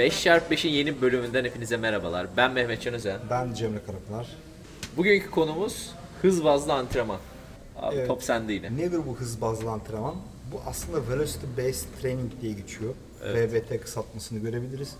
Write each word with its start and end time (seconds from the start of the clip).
5x5'in 0.00 0.70
yeni 0.70 1.00
bölümünden 1.00 1.44
hepinize 1.44 1.76
merhabalar. 1.76 2.26
Ben 2.36 2.52
Mehmet 2.52 2.82
Can 2.82 2.94
Özen. 2.94 3.20
Ben 3.30 3.54
Cemre 3.54 3.78
Karapınar. 3.86 4.26
Bugünkü 4.96 5.30
konumuz 5.30 5.90
hız 6.22 6.44
bazlı 6.44 6.72
antrenman. 6.72 7.18
Abi 7.76 7.96
Evet. 7.96 8.08
top 8.08 8.22
sende 8.22 8.52
yine. 8.52 8.76
Nedir 8.76 9.00
bu 9.06 9.16
hız 9.16 9.40
bazlı 9.40 9.70
antrenman? 9.70 10.14
Bu 10.52 10.60
aslında 10.66 11.08
Velocity 11.08 11.46
Based 11.58 11.86
Training 12.02 12.32
diye 12.42 12.52
geçiyor. 12.52 12.94
VBT 13.34 13.80
kısaltmasını 13.82 14.38
görebiliriz. 14.38 14.94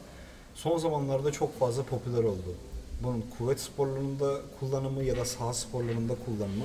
Son 0.54 0.78
zamanlarda 0.78 1.32
çok 1.32 1.58
fazla 1.58 1.82
popüler 1.82 2.24
oldu. 2.24 2.54
Bunun 3.02 3.24
kuvvet 3.38 3.60
sporlarında 3.60 4.40
kullanımı 4.60 5.04
ya 5.04 5.16
da 5.16 5.24
saha 5.24 5.52
sporlarında 5.54 6.14
kullanımı 6.24 6.64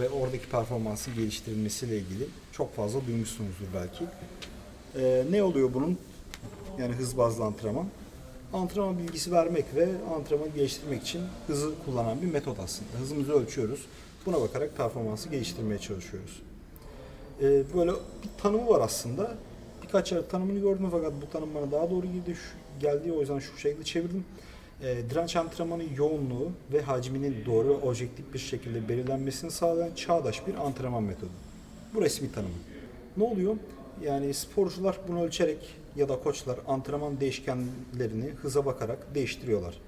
ve 0.00 0.08
oradaki 0.08 0.48
performansı 0.48 1.10
geliştirilmesiyle 1.10 1.96
ilgili 1.98 2.26
çok 2.52 2.76
fazla 2.76 3.06
duymuşsunuzdur 3.06 3.66
belki. 3.74 4.04
Ee, 4.98 5.24
ne 5.30 5.42
oluyor 5.42 5.74
bunun? 5.74 5.98
Yani 6.78 6.94
hız 6.94 7.18
bazlı 7.18 7.44
antrenman. 7.44 7.86
Antrenman 8.52 8.98
bilgisi 8.98 9.32
vermek 9.32 9.64
ve 9.74 9.88
antrenmanı 10.16 10.48
geliştirmek 10.48 11.02
için 11.02 11.22
hızı 11.46 11.70
kullanan 11.84 12.22
bir 12.22 12.26
metot 12.26 12.60
aslında. 12.60 12.90
Hızımızı 13.00 13.32
ölçüyoruz. 13.32 13.86
Buna 14.26 14.40
bakarak 14.40 14.76
performansı 14.76 15.28
geliştirmeye 15.28 15.78
çalışıyoruz. 15.78 16.42
Ee, 17.42 17.62
böyle 17.76 17.90
bir 17.90 18.42
tanımı 18.42 18.68
var 18.68 18.80
aslında. 18.80 19.36
Birkaç 19.82 20.12
yer 20.12 20.28
tanımını 20.28 20.58
gördüm 20.58 20.88
fakat 20.90 21.12
bu 21.22 21.30
tanım 21.32 21.48
bana 21.54 21.72
daha 21.72 21.90
doğru 21.90 22.06
geldi, 22.06 22.34
şu, 22.34 22.80
geldi 22.80 23.12
o 23.12 23.20
yüzden 23.20 23.38
şu 23.38 23.58
şekilde 23.58 23.84
çevirdim. 23.84 24.24
Ee, 24.82 24.96
direnç 25.10 25.36
antrenmanı 25.36 25.82
yoğunluğu 25.96 26.52
ve 26.72 26.82
hacminin 26.82 27.36
doğru 27.46 27.68
ve 27.68 27.72
objektif 27.72 28.34
bir 28.34 28.38
şekilde 28.38 28.88
belirlenmesini 28.88 29.50
sağlayan 29.50 29.94
çağdaş 29.94 30.46
bir 30.46 30.54
antrenman 30.54 31.02
metodu. 31.02 31.30
Bu 31.94 32.02
resmi 32.02 32.32
tanımı. 32.32 32.54
Ne 33.16 33.24
oluyor? 33.24 33.56
Yani 34.04 34.34
sporcular 34.34 34.98
bunu 35.08 35.22
ölçerek 35.22 35.58
ya 35.96 36.08
da 36.08 36.20
koçlar 36.20 36.58
antrenman 36.68 37.20
değişkenlerini 37.20 38.30
hıza 38.42 38.66
bakarak 38.66 39.14
değiştiriyorlar. 39.14 39.80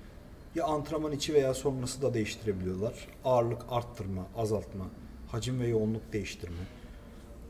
Ya 0.55 0.65
antrenman 0.65 1.13
içi 1.13 1.35
veya 1.35 1.55
sonrası 1.55 2.03
da 2.03 2.15
değiştirebiliyorlar. 2.15 3.09
Ağırlık 3.25 3.63
arttırma, 3.71 4.27
azaltma, 4.37 4.85
hacim 5.29 5.61
ve 5.61 5.69
yoğunluk 5.69 6.13
değiştirme. 6.13 6.63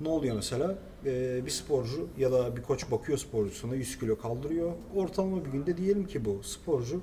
Ne 0.01 0.09
oluyor 0.09 0.37
mesela? 0.37 0.75
Ee, 1.07 1.47
bir 1.47 1.51
sporcu 1.51 2.09
ya 2.19 2.33
da 2.33 2.57
bir 2.57 2.63
koç 2.63 2.91
bakıyor 2.91 3.19
sporcusuna 3.19 3.75
100 3.75 3.99
kilo 3.99 4.19
kaldırıyor. 4.19 4.73
Ortalama 4.97 5.45
bir 5.45 5.51
günde 5.51 5.77
diyelim 5.77 6.07
ki 6.07 6.25
bu 6.25 6.43
sporcu 6.43 7.01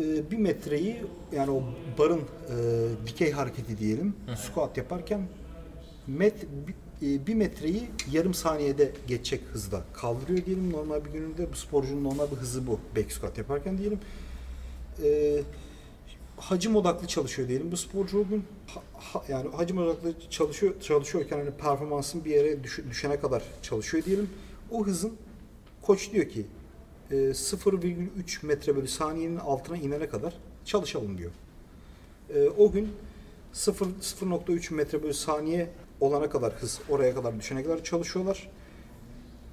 e, 0.00 0.30
bir 0.30 0.36
metreyi 0.38 1.02
yani 1.32 1.50
o 1.50 1.62
barın 1.98 2.20
e, 2.20 2.26
dikey 3.06 3.30
hareketi 3.30 3.78
diyelim 3.78 4.14
squat 4.36 4.76
yaparken 4.76 5.20
met, 6.06 6.46
e, 7.02 7.26
bir 7.26 7.34
metreyi 7.34 7.88
yarım 8.12 8.34
saniyede 8.34 8.92
geçecek 9.06 9.40
hızda 9.52 9.84
kaldırıyor 9.92 10.46
diyelim. 10.46 10.72
Normal 10.72 11.04
bir 11.04 11.10
gününde 11.10 11.52
bu 11.52 11.56
sporcunun 11.56 12.04
normal 12.04 12.30
bir 12.30 12.36
hızı 12.36 12.66
bu 12.66 12.80
back 12.96 13.12
squat 13.12 13.38
yaparken 13.38 13.78
diyelim. 13.78 14.00
E, 15.04 15.40
hacim 16.36 16.76
odaklı 16.76 17.06
çalışıyor 17.06 17.48
diyelim. 17.48 17.72
Bu 17.72 17.76
sporcu 17.76 18.20
o 18.20 18.28
gün 18.28 18.44
ha- 18.94 19.24
yani 19.28 19.50
hacim 19.50 19.78
odaklı 19.78 20.14
çalışıyor 20.30 20.80
çalışıyorken 20.80 21.38
hani 21.38 21.50
performansın 21.50 22.24
bir 22.24 22.30
yere 22.30 22.64
düş- 22.64 22.80
düşene 22.90 23.20
kadar 23.20 23.42
çalışıyor 23.62 24.04
diyelim. 24.04 24.30
O 24.70 24.86
hızın 24.86 25.12
koç 25.82 26.12
diyor 26.12 26.28
ki 26.28 26.46
e, 27.10 27.14
0,3 27.34 28.46
metre 28.46 28.76
bölü 28.76 28.88
saniyenin 28.88 29.36
altına 29.36 29.76
inene 29.76 30.08
kadar 30.08 30.34
çalışalım 30.64 31.18
diyor. 31.18 31.30
E, 32.34 32.48
o 32.48 32.72
gün 32.72 32.88
0 33.52 33.86
0.3 33.86 34.74
metre 34.74 35.02
bölü 35.02 35.14
saniye 35.14 35.70
olana 36.00 36.30
kadar 36.30 36.52
hız 36.52 36.80
oraya 36.88 37.14
kadar 37.14 37.38
düşene 37.38 37.62
kadar 37.62 37.84
çalışıyorlar. 37.84 38.48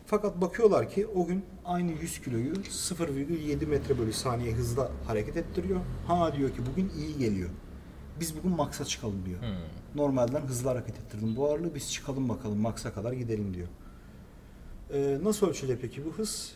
Fakat 0.05 0.41
bakıyorlar 0.41 0.89
ki 0.89 1.07
o 1.07 1.25
gün 1.25 1.45
aynı 1.65 1.91
100 1.91 2.21
kiloyu 2.21 2.53
0,7 2.53 3.65
metre 3.65 3.99
bölü 3.99 4.13
saniye 4.13 4.53
hızla 4.53 4.91
hareket 5.07 5.37
ettiriyor. 5.37 5.79
Ha 6.07 6.35
diyor 6.35 6.49
ki 6.49 6.61
bugün 6.71 6.91
iyi 6.97 7.17
geliyor. 7.17 7.49
Biz 8.19 8.37
bugün 8.37 8.51
maksa 8.51 8.85
çıkalım 8.85 9.25
diyor. 9.25 9.39
Normalden 9.95 10.41
hızlı 10.41 10.69
hareket 10.69 10.99
ettirdim 10.99 11.35
bu 11.35 11.49
ağırlığı 11.49 11.75
biz 11.75 11.91
çıkalım 11.93 12.29
bakalım 12.29 12.57
maksa 12.59 12.93
kadar 12.93 13.13
gidelim 13.13 13.53
diyor. 13.53 13.67
Ee, 14.93 15.17
nasıl 15.23 15.47
ölçülüyor 15.47 15.79
peki 15.81 16.05
bu 16.05 16.09
hız? 16.11 16.55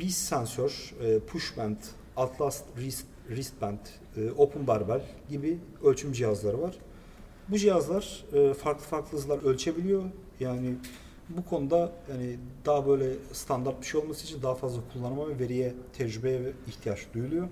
Beast 0.00 0.18
sensör, 0.18 0.94
e, 1.02 1.18
push 1.18 1.56
band, 1.56 1.76
Atlas 2.16 2.62
wrist, 2.74 3.06
wristband, 3.28 3.78
e, 4.16 4.30
open 4.30 4.66
barbell 4.66 5.02
gibi 5.28 5.58
ölçüm 5.84 6.12
cihazları 6.12 6.62
var. 6.62 6.74
Bu 7.48 7.58
cihazlar 7.58 8.24
e, 8.32 8.54
farklı 8.54 8.84
farklı 8.84 9.18
hızlar 9.18 9.42
ölçebiliyor. 9.42 10.02
Yani 10.40 10.74
bu 11.28 11.44
konuda 11.44 11.92
yani 12.10 12.36
daha 12.66 12.86
böyle 12.86 13.12
standart 13.32 13.80
bir 13.80 13.86
şey 13.86 14.00
olması 14.00 14.24
için 14.24 14.42
daha 14.42 14.54
fazla 14.54 14.80
kullanıma 14.92 15.28
ve 15.28 15.38
veriye, 15.38 15.74
tecrübeye 15.92 16.52
ihtiyaç 16.68 17.06
duyuluyor. 17.14 17.48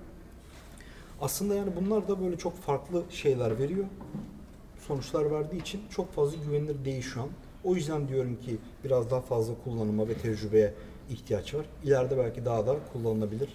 Aslında 1.21 1.55
yani 1.55 1.71
bunlar 1.81 2.07
da 2.07 2.21
böyle 2.21 2.37
çok 2.37 2.57
farklı 2.57 3.03
şeyler 3.09 3.59
veriyor. 3.59 3.85
Sonuçlar 4.87 5.31
verdiği 5.31 5.61
için 5.61 5.81
çok 5.89 6.13
fazla 6.13 6.37
güvenilir 6.45 6.85
değil 6.85 7.01
şu 7.01 7.21
an. 7.21 7.29
O 7.63 7.75
yüzden 7.75 8.07
diyorum 8.07 8.35
ki 8.35 8.57
biraz 8.83 9.11
daha 9.11 9.21
fazla 9.21 9.53
kullanıma 9.63 10.07
ve 10.07 10.13
tecrübeye 10.13 10.73
ihtiyaç 11.09 11.53
var. 11.53 11.65
İleride 11.83 12.17
belki 12.17 12.45
daha 12.45 12.67
da 12.67 12.75
kullanılabilir 12.93 13.49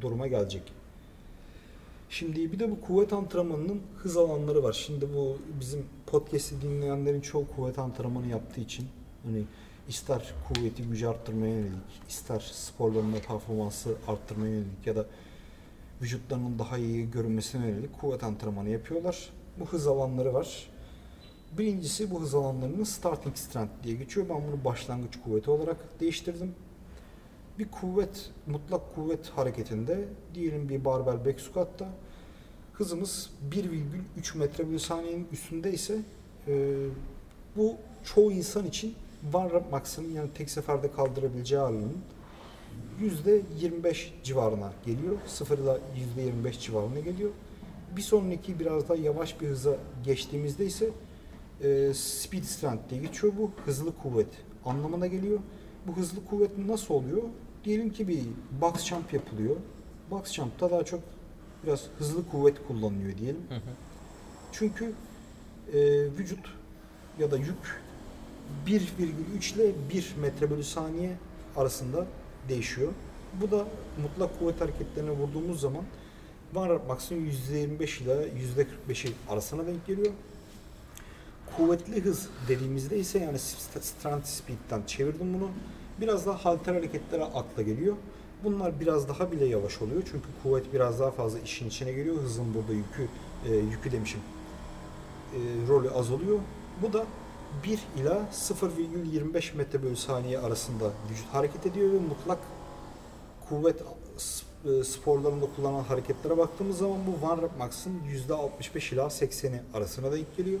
duruma 0.00 0.26
gelecek. 0.26 0.81
Şimdi 2.12 2.52
bir 2.52 2.58
de 2.58 2.70
bu 2.70 2.80
kuvvet 2.80 3.12
antrenmanının 3.12 3.82
hız 3.96 4.16
alanları 4.16 4.62
var. 4.62 4.72
Şimdi 4.72 5.08
bu 5.14 5.38
bizim 5.60 5.86
podcast'i 6.06 6.62
dinleyenlerin 6.62 7.20
çoğu 7.20 7.46
kuvvet 7.56 7.78
antrenmanı 7.78 8.26
yaptığı 8.26 8.60
için 8.60 8.86
hani 9.24 9.44
ister 9.88 10.34
kuvveti 10.48 10.82
gücü 10.82 11.06
arttırmaya 11.06 11.54
yönelik, 11.54 12.08
ister 12.08 12.40
sporlarında 12.52 13.16
performansı 13.28 13.94
arttırmaya 14.08 14.52
yönelik 14.52 14.86
ya 14.86 14.96
da 14.96 15.06
vücutlarının 16.02 16.58
daha 16.58 16.78
iyi 16.78 17.10
görünmesine 17.10 17.66
yönelik 17.66 18.00
kuvvet 18.00 18.24
antrenmanı 18.24 18.68
yapıyorlar. 18.68 19.30
Bu 19.60 19.66
hız 19.66 19.86
alanları 19.86 20.34
var. 20.34 20.70
Birincisi 21.58 22.10
bu 22.10 22.20
hız 22.20 22.34
alanlarının 22.34 22.84
starting 22.84 23.36
strength 23.36 23.82
diye 23.82 23.96
geçiyor. 23.96 24.26
Ben 24.28 24.36
bunu 24.36 24.64
başlangıç 24.64 25.18
kuvveti 25.24 25.50
olarak 25.50 26.00
değiştirdim. 26.00 26.54
Bir 27.58 27.68
kuvvet, 27.70 28.30
mutlak 28.46 28.94
kuvvet 28.94 29.28
hareketinde 29.28 30.04
diyelim 30.34 30.68
bir 30.68 30.84
barbell 30.84 31.24
back 31.24 31.40
squat'ta 31.40 31.88
hızımız 32.72 33.30
1,3 33.50 34.38
metre 34.38 34.68
bölü 34.68 34.78
saniyenin 34.78 35.28
üstünde 35.32 35.72
ise 35.72 35.98
e, 36.48 36.74
bu 37.56 37.76
çoğu 38.04 38.32
insan 38.32 38.66
için 38.66 38.94
rep 39.34 39.72
maksimum 39.72 40.16
yani 40.16 40.30
tek 40.34 40.50
seferde 40.50 40.92
kaldırabileceği 40.92 41.60
ağırlığının 41.60 41.98
%25 43.00 44.08
civarına 44.22 44.72
geliyor. 44.86 45.16
0 45.26 45.58
ile 45.58 45.78
%25 46.44 46.60
civarına 46.60 47.00
geliyor. 47.00 47.30
Bir 47.96 48.02
sonraki 48.02 48.58
biraz 48.60 48.88
daha 48.88 48.98
yavaş 48.98 49.40
bir 49.40 49.48
hıza 49.48 49.76
geçtiğimizde 50.04 50.66
ise 50.66 50.90
e, 51.62 51.94
speed 51.94 52.44
strength 52.44 52.90
diye 52.90 53.00
geçiyor 53.00 53.32
bu. 53.38 53.50
Hızlı 53.64 53.96
kuvvet 53.96 54.28
anlamına 54.64 55.06
geliyor. 55.06 55.38
Bu 55.86 55.96
hızlı 55.96 56.24
kuvvet 56.24 56.58
nasıl 56.58 56.94
oluyor? 56.94 57.22
Diyelim 57.64 57.92
ki 57.92 58.08
bir 58.08 58.20
box 58.60 58.84
jump 58.84 59.12
yapılıyor. 59.12 59.56
Box 60.10 60.32
jump'ta 60.32 60.70
daha 60.70 60.84
çok 60.84 61.00
biraz 61.64 61.84
hızlı 61.98 62.28
kuvvet 62.28 62.66
kullanılıyor 62.68 63.18
diyelim. 63.18 63.40
Çünkü 64.52 64.92
e, 65.72 65.80
vücut 66.18 66.46
ya 67.18 67.30
da 67.30 67.36
yük 67.36 67.82
1,3 68.66 69.54
ile 69.54 69.72
1 69.94 70.14
metre 70.20 70.50
bölü 70.50 70.64
saniye 70.64 71.16
arasında 71.56 72.06
değişiyor. 72.48 72.92
Bu 73.40 73.50
da 73.50 73.66
mutlak 74.02 74.38
kuvvet 74.38 74.60
hareketlerine 74.60 75.10
vurduğumuz 75.10 75.60
zaman 75.60 75.84
var 76.54 76.80
maksimum 76.88 77.26
%25 77.26 78.02
ile 78.02 78.28
%45'i 78.88 79.12
arasına 79.28 79.66
denk 79.66 79.86
geliyor. 79.86 80.12
Kuvvetli 81.56 82.04
hız 82.04 82.28
dediğimizde 82.48 82.98
ise 82.98 83.18
yani 83.18 83.38
strength 83.38 84.26
speed'den 84.26 84.82
çevirdim 84.86 85.34
bunu. 85.34 85.50
Biraz 86.00 86.26
daha 86.26 86.44
halter 86.44 86.74
hareketlere 86.74 87.24
akla 87.24 87.62
geliyor. 87.62 87.96
Bunlar 88.44 88.80
biraz 88.80 89.08
daha 89.08 89.32
bile 89.32 89.44
yavaş 89.44 89.82
oluyor. 89.82 90.02
Çünkü 90.10 90.28
kuvvet 90.42 90.72
biraz 90.74 91.00
daha 91.00 91.10
fazla 91.10 91.38
işin 91.38 91.68
içine 91.68 91.92
geliyor. 91.92 92.16
Hızın 92.16 92.54
burada 92.54 92.72
yükü, 92.72 93.08
e, 93.48 93.56
yükü 93.56 93.92
demişim, 93.92 94.20
e, 95.34 95.38
rolü 95.68 95.90
az 95.90 96.10
oluyor. 96.10 96.38
Bu 96.82 96.92
da 96.92 97.06
1 97.64 97.78
ila 97.96 98.28
0,25 98.32 99.54
metre 99.54 99.82
bölü 99.82 99.96
saniye 99.96 100.38
arasında 100.38 100.90
vücut 101.10 101.26
hareket 101.32 101.66
ediyor 101.66 101.92
ve 101.92 101.98
mutlak 101.98 102.38
kuvvet 103.48 103.82
e, 104.64 104.84
sporlarında 104.84 105.46
kullanılan 105.56 105.82
hareketlere 105.84 106.38
baktığımız 106.38 106.78
zaman 106.78 106.98
bu 107.06 107.42
rep 107.42 107.58
max'ın 107.58 107.92
%65 108.28 108.94
ila 108.94 109.02
80'i 109.02 109.60
arasına 109.74 110.12
denk 110.12 110.36
geliyor. 110.36 110.60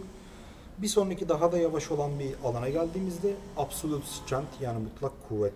Bir 0.78 0.88
sonraki 0.88 1.28
daha 1.28 1.52
da 1.52 1.58
yavaş 1.58 1.90
olan 1.90 2.18
bir 2.18 2.34
alana 2.44 2.68
geldiğimizde 2.68 3.34
absolute 3.56 4.06
strength 4.06 4.60
yani 4.62 4.78
mutlak 4.78 5.12
kuvvet 5.28 5.52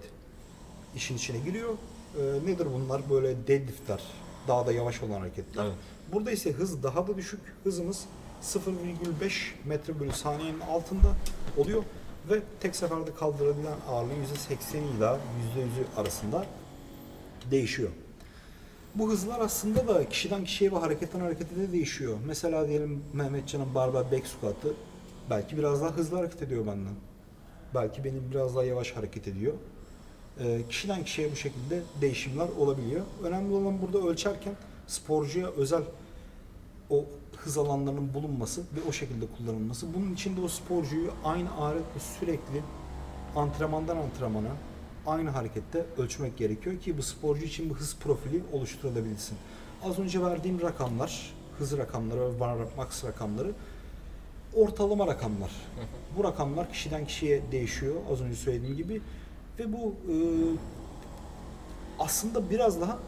işin 0.97 1.17
içine 1.17 1.39
giriyor. 1.39 1.75
Ee, 2.19 2.23
nedir 2.47 2.67
bunlar? 2.75 3.11
Böyle 3.11 3.47
deadliftler, 3.47 4.03
daha 4.49 4.67
da 4.67 4.73
yavaş 4.73 5.03
olan 5.03 5.21
hareketler. 5.21 5.65
Evet. 5.65 5.75
Burada 6.13 6.31
ise 6.31 6.53
hız 6.53 6.83
daha 6.83 7.09
da 7.09 7.17
düşük. 7.17 7.41
Hızımız 7.65 8.05
0,5 8.43 8.71
metre 9.65 10.01
bölü 10.01 10.13
saniyenin 10.13 10.61
altında 10.61 11.09
oluyor 11.57 11.83
ve 12.31 12.43
tek 12.61 12.77
seferde 12.77 13.15
kaldırabilen 13.15 13.77
ağırlığı 13.89 14.12
%80 14.12 14.79
ile 14.97 15.05
%100'ü 15.05 16.01
arasında 16.01 16.47
değişiyor. 17.51 17.91
Bu 18.95 19.11
hızlar 19.11 19.41
aslında 19.41 19.89
da 19.89 20.09
kişiden 20.09 20.45
kişiye 20.45 20.73
ve 20.73 20.77
hareketten 20.77 21.21
harekete 21.21 21.57
de 21.57 21.73
değişiyor. 21.73 22.19
Mesela 22.27 22.69
diyelim 22.69 23.05
Mehmetcan'ın 23.12 23.75
barbell 23.75 24.12
back 24.12 24.27
squat'ı 24.27 24.75
belki 25.31 25.58
biraz 25.58 25.81
daha 25.81 25.90
hızlı 25.90 26.17
hareket 26.17 26.43
ediyor 26.43 26.67
benden. 26.67 26.94
Belki 27.75 28.05
benim 28.05 28.31
biraz 28.31 28.55
daha 28.55 28.64
yavaş 28.64 28.93
hareket 28.93 29.28
ediyor. 29.28 29.55
Ee, 30.40 30.61
kişiden 30.69 31.05
kişiye 31.05 31.32
bu 31.32 31.37
şekilde 31.37 31.82
değişimler 32.00 32.49
olabiliyor. 32.58 33.02
Önemli 33.23 33.55
olan 33.55 33.82
burada 33.82 34.08
ölçerken 34.08 34.55
sporcuya 34.87 35.49
özel 35.49 35.82
o 36.90 37.05
hız 37.37 37.58
alanlarının 37.58 38.14
bulunması 38.14 38.61
ve 38.61 38.88
o 38.88 38.93
şekilde 38.93 39.26
kullanılması. 39.38 39.94
Bunun 39.94 40.14
için 40.14 40.37
de 40.37 40.40
o 40.40 40.49
sporcuyu 40.49 41.11
aynı 41.25 41.52
aletle 41.52 42.00
sürekli 42.19 42.62
antrenmandan 43.37 43.96
antrenmana 43.96 44.49
aynı 45.06 45.31
harekette 45.31 45.87
ölçmek 45.99 46.37
gerekiyor 46.37 46.81
ki 46.81 46.99
bu 46.99 47.02
sporcu 47.02 47.44
için 47.44 47.70
bir 47.70 47.75
hız 47.75 47.96
profili 47.96 48.43
oluşturulabilsin. 48.52 49.38
Az 49.84 49.99
önce 49.99 50.23
verdiğim 50.23 50.61
rakamlar, 50.61 51.34
hız 51.58 51.78
rakamları 51.78 52.40
ve 52.40 52.46
max 52.76 53.05
rakamları 53.05 53.52
ortalama 54.56 55.06
rakamlar. 55.06 55.50
Bu 56.17 56.25
rakamlar 56.25 56.73
kişiden 56.73 57.06
kişiye 57.06 57.43
değişiyor 57.53 57.94
az 58.12 58.20
önce 58.20 58.37
söylediğim 58.37 58.76
gibi 58.76 59.00
ve 59.58 59.73
bu 59.73 59.94
e, 60.08 60.14
aslında 61.99 62.50
biraz 62.50 62.81
daha 62.81 62.99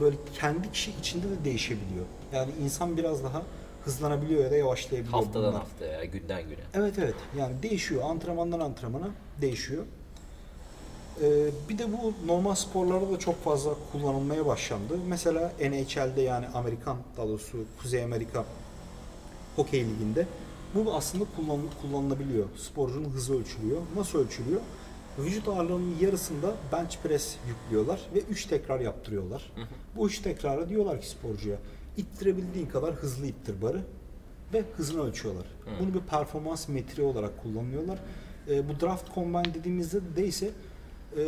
böyle 0.00 0.16
kendi 0.40 0.72
kişi 0.72 0.92
içinde 1.00 1.26
de 1.30 1.44
değişebiliyor. 1.44 2.04
Yani 2.32 2.50
insan 2.64 2.96
biraz 2.96 3.24
daha 3.24 3.42
hızlanabiliyor 3.84 4.44
ya 4.44 4.50
da 4.50 4.56
yavaşlayabiliyor. 4.56 5.24
Haftadan 5.24 5.52
bunlar. 5.52 5.62
haftaya, 5.62 6.04
günden 6.04 6.42
güne. 6.42 6.60
Evet 6.74 6.94
evet 6.98 7.14
yani 7.38 7.62
değişiyor 7.62 8.02
antrenmandan 8.02 8.60
antrenmana 8.60 9.08
değişiyor. 9.40 9.84
Ee, 11.22 11.50
bir 11.68 11.78
de 11.78 11.86
bu 11.92 12.14
normal 12.26 12.54
sporlarda 12.54 13.12
da 13.12 13.18
çok 13.18 13.44
fazla 13.44 13.74
kullanılmaya 13.92 14.46
başlandı. 14.46 14.98
Mesela 15.08 15.52
NHL'de 15.60 16.22
yani 16.22 16.46
Amerikan 16.54 16.96
daha 17.16 17.28
doğrusu 17.28 17.58
Kuzey 17.82 18.04
Amerika 18.04 18.44
Hokey 19.56 19.84
Ligi'nde 19.84 20.26
bu 20.74 20.94
aslında 20.94 21.24
kullan, 21.36 21.60
kullanılabiliyor. 21.82 22.46
Sporcunun 22.56 23.10
hızı 23.10 23.38
ölçülüyor. 23.40 23.80
Nasıl 23.96 24.18
ölçülüyor? 24.18 24.60
Vücut 25.18 25.48
ağırlığının 25.48 25.94
yarısında 26.00 26.54
bench 26.72 26.96
press 27.02 27.36
yüklüyorlar 27.48 28.00
ve 28.14 28.20
3 28.20 28.44
tekrar 28.46 28.80
yaptırıyorlar. 28.80 29.52
Bu 29.96 30.06
3 30.06 30.18
tekrarı 30.18 30.68
diyorlar 30.68 31.00
ki 31.00 31.08
sporcuya 31.08 31.56
ittirebildiğin 31.96 32.66
kadar 32.66 32.94
hızlı 32.94 33.26
ittir 33.26 33.62
barı 33.62 33.82
ve 34.52 34.64
hızını 34.76 35.02
ölçüyorlar. 35.02 35.46
Bunu 35.80 35.94
bir 35.94 36.00
performans 36.00 36.68
metriği 36.68 37.06
olarak 37.06 37.42
kullanıyorlar. 37.42 37.98
E, 38.50 38.68
bu 38.68 38.80
draft 38.80 39.14
combine 39.14 39.54
dediğimizde 39.54 40.16
de 40.16 40.26
ise 40.26 40.50
e, 41.16 41.20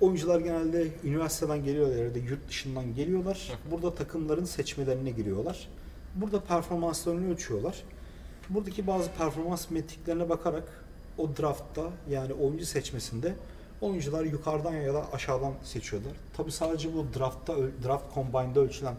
oyuncular 0.00 0.40
genelde 0.40 0.88
üniversiteden 1.04 1.64
geliyorlar 1.64 1.96
ya 2.04 2.14
da 2.14 2.18
yurt 2.18 2.48
dışından 2.48 2.94
geliyorlar. 2.94 3.52
Burada 3.70 3.94
takımların 3.94 4.44
seçmelerine 4.44 5.10
giriyorlar. 5.10 5.68
Burada 6.14 6.40
performanslarını 6.40 7.32
ölçüyorlar. 7.32 7.84
Buradaki 8.50 8.86
bazı 8.86 9.12
performans 9.12 9.70
metriklerine 9.70 10.28
bakarak 10.28 10.84
o 11.18 11.28
draftta 11.36 11.82
yani 12.10 12.32
oyuncu 12.32 12.66
seçmesinde 12.66 13.34
oyuncular 13.80 14.24
yukarıdan 14.24 14.72
ya 14.72 14.94
da 14.94 15.12
aşağıdan 15.12 15.52
seçiyorlar. 15.62 16.12
Tabi 16.36 16.52
sadece 16.52 16.94
bu 16.94 17.06
draftta 17.18 17.54
draft 17.84 18.14
combine'da 18.14 18.60
ölçülen 18.60 18.94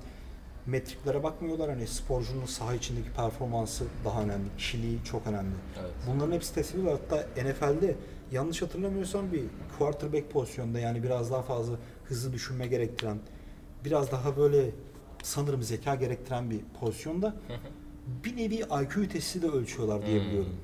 metriklere 0.65 1.24
bakmıyorlar. 1.24 1.69
Hani 1.69 1.88
sporcunun 1.88 2.45
saha 2.45 2.75
içindeki 2.75 3.12
performansı 3.12 3.86
daha 4.06 4.21
önemli, 4.21 4.48
kişiliği 4.57 5.03
çok 5.03 5.27
önemli. 5.27 5.56
Evet. 5.80 5.92
Bunların 6.07 6.31
hepsi 6.31 6.56
test 6.56 6.75
ediliyor. 6.75 7.00
Hatta 7.00 7.27
NFL'de 7.44 7.95
yanlış 8.31 8.62
hatırlamıyorsam 8.62 9.31
bir 9.31 9.44
quarterback 9.77 10.31
pozisyonda 10.31 10.80
yani 10.80 11.03
biraz 11.03 11.31
daha 11.31 11.42
fazla 11.42 11.75
hızlı 12.06 12.33
düşünme 12.33 12.68
gerektiren, 12.68 13.18
biraz 13.86 14.12
daha 14.12 14.38
böyle 14.38 14.71
sanırım 15.24 15.63
zeka 15.63 15.95
gerektiren 15.95 16.50
bir 16.50 16.59
pozisyonda 16.80 17.36
bir 18.07 18.38
nevi 18.38 18.56
IQ 18.56 19.07
testi 19.09 19.42
de 19.42 19.48
ölçüyorlar 19.48 20.06
diye 20.06 20.19
Hmm. 20.19 20.27
biliyorum. 20.27 20.56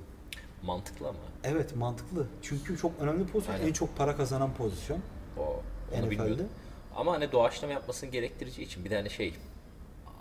Mantıklı 0.63 1.07
ama. 1.07 1.17
Evet 1.43 1.75
mantıklı. 1.75 2.27
Çünkü 2.41 2.77
çok 2.77 2.91
önemli 2.99 3.25
pozisyon. 3.27 3.55
Aynen. 3.55 3.67
En 3.67 3.73
çok 3.73 3.97
para 3.97 4.15
kazanan 4.17 4.53
pozisyon 4.53 4.99
O, 5.37 5.41
onu 5.43 6.01
NFL'de. 6.01 6.09
bilmiyordum. 6.09 6.47
Ama 6.95 7.11
hani 7.13 7.31
doğaçlama 7.31 7.73
yapmasını 7.73 8.09
gerektireceği 8.09 8.67
için 8.67 8.85
bir 8.85 8.89
de 8.89 8.95
hani 8.95 9.09
şey 9.09 9.33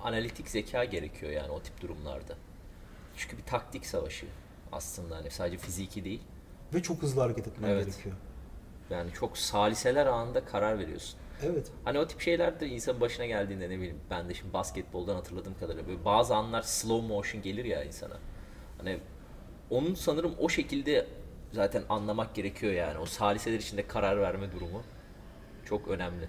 analitik 0.02 0.48
zeka 0.48 0.84
gerekiyor 0.84 1.32
yani 1.32 1.50
o 1.50 1.60
tip 1.62 1.80
durumlarda. 1.80 2.34
Çünkü 3.16 3.38
bir 3.38 3.42
taktik 3.42 3.86
savaşı 3.86 4.26
aslında 4.72 5.16
hani 5.16 5.30
sadece 5.30 5.58
fiziki 5.58 6.04
değil. 6.04 6.20
Ve 6.74 6.82
çok 6.82 7.02
hızlı 7.02 7.20
hareket 7.20 7.48
etmen 7.48 7.68
Evet. 7.68 7.86
gerekiyor. 7.86 8.14
Yani 8.90 9.10
çok 9.12 9.38
saliseler 9.38 10.06
anında 10.06 10.44
karar 10.44 10.78
veriyorsun. 10.78 11.18
Evet. 11.42 11.66
Hani 11.84 11.98
o 11.98 12.06
tip 12.06 12.20
şeyler 12.20 12.60
de 12.60 12.66
insanın 12.66 13.00
başına 13.00 13.26
geldiğinde 13.26 13.70
ne 13.70 13.76
bileyim 13.76 14.00
ben 14.10 14.28
de 14.28 14.34
şimdi 14.34 14.52
basketboldan 14.52 15.14
hatırladığım 15.14 15.54
kadarıyla 15.60 15.86
böyle 15.86 16.04
bazı 16.04 16.34
anlar 16.34 16.62
slow 16.62 17.08
motion 17.08 17.42
gelir 17.42 17.64
ya 17.64 17.84
insana. 17.84 18.16
Hani 18.78 18.98
onun 19.70 19.94
sanırım 19.94 20.34
o 20.38 20.48
şekilde 20.48 21.06
zaten 21.52 21.82
anlamak 21.88 22.34
gerekiyor 22.34 22.72
yani. 22.72 22.98
O 22.98 23.06
saliseler 23.06 23.58
içinde 23.58 23.86
karar 23.86 24.20
verme 24.20 24.52
durumu 24.52 24.82
çok 25.64 25.88
önemli. 25.88 26.28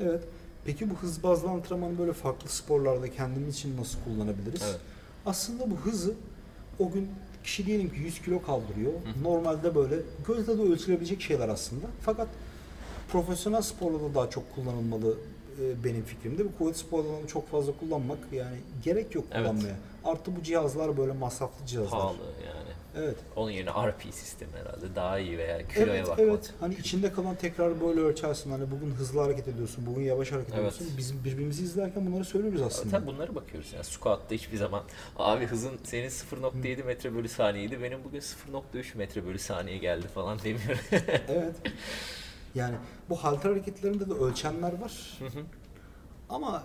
Evet. 0.00 0.24
Peki 0.64 0.90
bu 0.90 0.94
hız 0.94 1.22
bazlı 1.22 1.48
antrenmanı 1.50 1.98
böyle 1.98 2.12
farklı 2.12 2.48
sporlarda 2.48 3.10
kendimiz 3.10 3.54
için 3.54 3.76
nasıl 3.76 3.98
kullanabiliriz? 4.04 4.62
Evet. 4.70 4.80
Aslında 5.26 5.70
bu 5.70 5.76
hızı 5.76 6.14
o 6.78 6.90
gün 6.90 7.10
kişi 7.44 7.66
diyelim 7.66 7.90
ki 7.90 8.00
100 8.00 8.22
kilo 8.22 8.42
kaldırıyor. 8.42 8.92
Normalde 9.22 9.74
böyle 9.74 9.96
gözle 10.26 10.58
de 10.58 10.62
ölçülebilecek 10.62 11.20
şeyler 11.20 11.48
aslında. 11.48 11.86
Fakat 12.00 12.28
profesyonel 13.08 13.62
sporda 13.62 14.00
da 14.00 14.14
daha 14.14 14.30
çok 14.30 14.54
kullanılmalı 14.54 15.16
e, 15.62 15.84
benim 15.84 16.04
fikrimde. 16.04 16.44
Bu 16.44 16.58
kuvvet 16.58 16.76
sporlarını 16.76 17.26
çok 17.26 17.50
fazla 17.50 17.72
kullanmak 17.80 18.18
yani 18.32 18.56
gerek 18.84 19.14
yok 19.14 19.24
Evet. 19.32 19.46
kullanmaya. 19.50 19.76
Artı 20.04 20.36
bu 20.36 20.42
cihazlar 20.42 20.96
böyle 20.96 21.12
masraflı 21.12 21.66
cihazlar. 21.66 21.90
Pahalı 22.00 22.16
yani. 22.46 22.68
Evet. 22.96 23.16
Onun 23.36 23.50
yerine 23.50 23.70
RP 23.70 24.14
sistemi 24.14 24.52
herhalde 24.52 24.94
daha 24.96 25.18
iyi 25.18 25.38
veya 25.38 25.68
kiloya 25.68 25.94
evet, 25.94 26.02
bakmak. 26.08 26.20
evet. 26.20 26.52
Hani 26.60 26.74
içinde 26.74 27.12
kalan 27.12 27.34
tekrar 27.34 27.80
böyle 27.80 28.00
ölçersin. 28.00 28.50
Hani 28.50 28.70
bugün 28.70 28.90
hızlı 28.90 29.20
hareket 29.20 29.48
ediyorsun, 29.48 29.86
bugün 29.86 30.02
yavaş 30.02 30.32
hareket 30.32 30.54
Evet. 30.54 30.58
ediyorsun. 30.58 30.86
Biz 30.98 31.24
birbirimizi 31.24 31.62
izlerken 31.64 32.06
bunları 32.06 32.24
söylüyoruz 32.24 32.62
aslında. 32.62 32.96
Tabii 32.98 33.06
bunları 33.06 33.34
bakıyoruz 33.34 33.72
yani 33.72 33.84
squat'ta 33.84 34.34
hiçbir 34.34 34.56
zaman 34.56 34.82
abi 35.16 35.46
hızın 35.46 35.72
senin 35.84 36.08
0.7 36.08 36.84
metre 36.84 37.14
bölü 37.14 37.28
saniyeydi 37.28 37.82
benim 37.82 38.04
bugün 38.04 38.20
0.3 38.20 38.96
metre 38.96 39.26
bölü 39.26 39.38
saniye 39.38 39.78
geldi 39.78 40.06
falan 40.14 40.38
demiyor. 40.38 40.78
Evet. 41.28 41.54
Yani 42.54 42.76
bu 43.10 43.16
halter 43.16 43.50
hareketlerinde 43.50 44.10
de 44.10 44.14
ölçenler 44.14 44.78
var. 44.80 45.18
Ama 46.28 46.64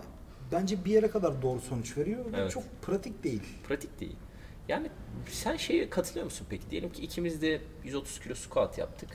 bence 0.52 0.84
bir 0.84 0.90
yere 0.90 1.10
kadar 1.10 1.42
doğru 1.42 1.60
sonuç 1.60 1.98
veriyor 1.98 2.32
ve 2.32 2.36
Evet. 2.36 2.50
çok 2.50 2.82
pratik 2.82 3.24
değil. 3.24 3.42
Pratik 3.68 4.00
değil. 4.00 4.16
Yani 4.68 4.90
sen 5.30 5.56
şeye 5.56 5.90
katılıyor 5.90 6.24
musun 6.24 6.46
peki? 6.50 6.70
Diyelim 6.70 6.92
ki 6.92 7.02
ikimiz 7.02 7.42
de 7.42 7.60
130 7.84 8.20
kilo 8.20 8.34
squat 8.34 8.78
yaptık. 8.78 9.08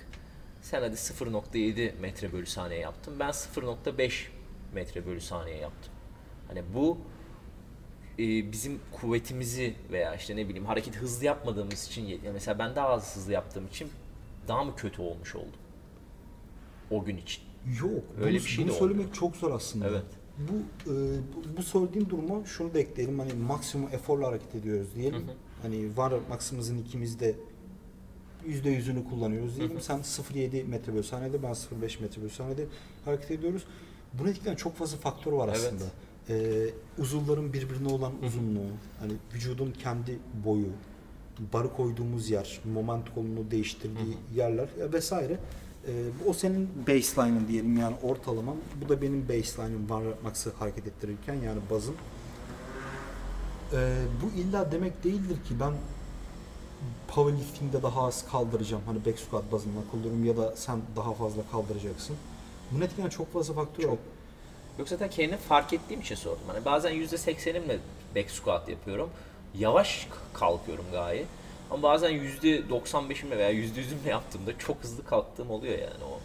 Sen 0.62 0.82
hadi 0.82 0.96
0.7 0.96 2.00
metre 2.00 2.34
bölü 2.34 2.46
saniye 2.46 2.80
yaptın. 2.80 3.16
Ben 3.20 3.30
0.5 3.30 4.28
metre 4.74 5.06
bölü 5.06 5.22
saniye 5.22 5.58
yaptım. 5.58 5.94
Hani 6.48 6.64
bu 6.74 6.98
e, 8.20 8.52
bizim 8.52 8.80
kuvvetimizi 8.92 9.76
veya 9.92 10.16
işte 10.16 10.36
ne 10.36 10.46
bileyim 10.48 10.66
hareket 10.66 10.96
hızlı 10.96 11.26
yapmadığımız 11.26 11.88
için 11.88 12.22
mesela 12.34 12.60
ben 12.60 12.76
daha 12.76 12.88
az 12.88 13.16
hızlı 13.16 13.32
yaptığım 13.34 13.68
için 13.68 13.90
daha 14.48 14.64
mı 14.64 14.76
kötü 14.76 15.02
olmuş 15.02 15.36
oldum? 15.36 15.60
O 16.92 17.04
gün 17.04 17.18
için. 17.18 17.44
Yok. 17.82 18.04
Öyle 18.18 18.30
bunu, 18.30 18.34
bir 18.34 18.50
şey 18.50 18.66
bunu 18.66 18.74
söylemek 18.74 19.14
çok 19.14 19.36
zor 19.36 19.52
aslında. 19.52 19.88
Evet. 19.88 20.04
Bu, 20.38 20.54
e, 20.92 20.94
bu, 21.36 21.58
bu 21.58 21.64
söylediğim 21.64 22.10
duruma 22.10 22.46
şunu 22.46 22.74
da 22.74 22.80
ekleyelim. 22.80 23.20
Hani 23.20 23.34
maksimum 23.34 23.90
eforla 23.94 24.28
hareket 24.28 24.56
ediyoruz 24.56 24.88
diyelim. 24.96 25.26
Hani 25.62 25.98
var 25.98 26.14
maksimumuzun 26.30 26.78
ikimiz 26.78 27.20
de 27.20 27.36
yüzde 28.46 28.70
yüzünü 28.70 29.04
kullanıyoruz 29.10 29.58
diyelim. 29.58 29.82
Sen 29.82 30.00
0.7 30.00 30.64
metre 30.64 30.94
bölü 30.94 31.04
saniyede 31.04 31.44
ben 31.44 31.52
0.5 31.52 32.02
metre 32.02 32.22
bölü 32.22 32.30
saniyede 32.30 32.66
hareket 33.06 33.32
ediyoruz. 33.32 33.64
Bunu 34.14 34.30
etkileyen 34.30 34.56
çok 34.56 34.76
fazla 34.76 34.98
faktör 34.98 35.32
var 35.32 35.48
Evet. 35.48 35.58
aslında. 35.58 35.84
Ee, 36.30 36.70
uzuvların 36.98 37.54
birbirine 37.54 37.88
olan 37.88 38.12
uzunluğu, 38.24 38.70
hani 39.00 39.14
vücudun 39.34 39.72
kendi 39.72 40.20
boyu, 40.46 40.68
barı 41.54 41.74
koyduğumuz 41.74 42.30
yer, 42.30 42.60
moment 42.74 43.14
kolunu 43.16 43.52
değiştirdiği 43.52 44.18
yerler 44.36 44.68
e, 44.80 44.94
vesaire. 44.94 45.40
Ee, 45.90 46.30
o 46.30 46.34
senin 46.34 46.70
baseline'ın 46.88 47.48
diyelim 47.48 47.78
yani 47.78 47.96
ortalaman. 48.04 48.56
Bu 48.86 48.90
da 48.90 49.02
benim 49.02 49.30
baseline'ım 49.30 49.90
var 49.90 50.04
max'ı 50.24 50.54
hareket 50.60 50.88
ettirirken 50.88 51.34
yani 51.34 51.60
bazım. 51.72 51.96
Ee, 53.74 53.96
bu 54.24 54.40
illa 54.40 54.72
demek 54.72 55.04
değildir 55.04 55.36
ki 55.48 55.60
ben 55.60 55.74
powerlifting'de 57.08 57.84
daha 57.84 58.08
az 58.08 58.32
kaldıracağım. 58.32 58.84
Hani 58.86 59.06
back 59.06 59.20
squat 59.20 59.52
bazında 59.52 59.80
kullanıyorum 59.92 60.26
ya 60.26 60.38
da 60.38 60.56
sen 60.56 60.82
daha 60.96 61.14
fazla 61.14 61.42
kaldıracaksın. 61.52 62.16
Bunu 62.72 62.84
etkileyen 62.84 63.10
çok 63.10 63.34
fazla 63.34 63.54
faktör. 63.54 63.84
Çok. 63.84 63.98
Yok 64.80 64.90
zaten 64.90 65.10
kendimi 65.10 65.38
fark 65.38 65.74
ettiğim 65.74 66.02
için 66.02 66.16
sordum. 66.16 66.44
Hani 66.48 66.66
bazen 66.66 66.94
%80'imle 66.94 67.78
back 68.16 68.32
squat 68.32 68.70
yapıyorum. 68.70 69.10
Yavaş 69.58 70.08
kalkıyorum 70.34 70.86
gayet. 70.92 71.28
Ama 71.72 71.84
bazen 71.84 72.12
%95'imle 72.12 73.38
veya 73.38 73.52
%100'ümle 73.54 74.10
yaptığımda 74.10 74.58
çok 74.58 74.84
hızlı 74.84 75.06
kalktığım 75.06 75.50
oluyor 75.50 75.74
yani 75.80 76.04
o. 76.04 76.20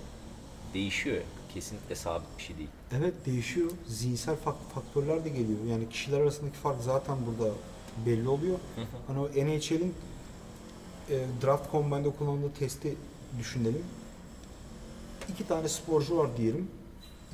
Değişiyor 0.75 1.23
kesinlikle 1.55 1.95
sabit 1.95 2.27
bir 2.39 2.43
şey 2.43 2.59
değil. 2.59 2.69
Evet 2.99 3.15
değişiyor. 3.27 3.71
Zihinsel 3.89 4.35
fak- 4.35 4.75
faktörler 4.75 5.25
de 5.25 5.29
geliyor. 5.29 5.59
Yani 5.71 5.89
kişiler 5.89 6.21
arasındaki 6.21 6.57
fark 6.57 6.83
zaten 6.83 7.17
burada 7.27 7.53
belli 8.07 8.29
oluyor. 8.29 8.59
Hani 9.07 9.19
o 9.19 9.27
NHL'in 9.29 9.95
e, 11.11 11.27
draft 11.43 11.73
combine'de 11.73 12.11
kullandığı 12.11 12.53
testi 12.59 12.95
düşünelim. 13.39 13.85
İki 15.29 15.49
tane 15.49 15.69
sporcu 15.69 16.17
var 16.19 16.37
diyelim. 16.37 16.69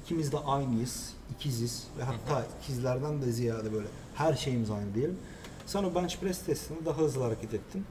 İkimiz 0.05 0.33
de 0.33 0.39
aynıyız, 0.39 1.13
ikiziz 1.37 1.87
ve 1.99 2.03
hatta 2.03 2.47
ikizlerden 2.63 3.23
de 3.23 3.33
ziyade 3.33 3.73
böyle 3.73 3.87
her 4.15 4.35
şeyimiz 4.35 4.71
aynı 4.71 4.95
diyelim. 4.95 5.19
Sen 5.67 5.85
o 5.85 5.95
bench 5.95 6.17
press 6.17 6.43
testinde 6.47 6.85
daha 6.87 6.99
hızlı 6.99 7.23
hareket 7.23 7.55
ettin. 7.55 7.85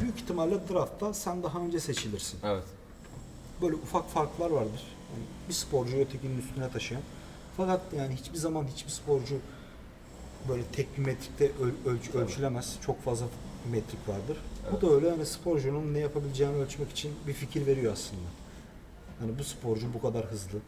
Büyük 0.00 0.20
ihtimalle 0.20 0.68
draftta 0.68 1.14
sen 1.14 1.42
daha 1.42 1.58
önce 1.58 1.80
seçilirsin. 1.80 2.38
Evet. 2.44 2.64
Böyle 3.62 3.74
ufak 3.74 4.08
farklar 4.10 4.50
vardır. 4.50 4.82
Yani 5.14 5.24
bir 5.48 5.54
sporcu 5.54 5.96
ötekinin 5.96 6.38
üstüne 6.38 6.70
taşıyan. 6.70 7.02
Fakat 7.56 7.80
yani 7.96 8.14
hiçbir 8.16 8.38
zaman 8.38 8.64
hiçbir 8.74 8.90
sporcu 8.90 9.36
böyle 10.48 10.62
tek 10.64 10.98
bir 10.98 11.04
metrikte 11.04 11.44
öl- 11.46 11.90
ölç- 11.90 12.14
ölçülemez. 12.14 12.76
Çok 12.86 13.02
fazla 13.02 13.26
metrik 13.72 14.08
vardır. 14.08 14.36
Bu 14.72 14.80
da 14.80 14.94
öyle 14.94 15.08
yani 15.08 15.26
sporcunun 15.26 15.94
ne 15.94 15.98
yapabileceğini 15.98 16.56
ölçmek 16.56 16.90
için 16.90 17.12
bir 17.26 17.32
fikir 17.32 17.66
veriyor 17.66 17.92
aslında. 17.92 18.22
Yani 19.20 19.38
bu 19.38 19.44
sporcu 19.44 19.94
bu 19.94 20.02
kadar 20.02 20.24
hızlı. 20.24 20.58